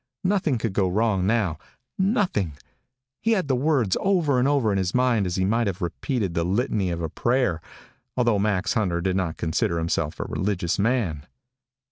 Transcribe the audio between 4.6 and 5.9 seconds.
in his mind as he might have